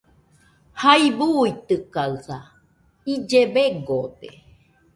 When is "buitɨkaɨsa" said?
1.17-2.37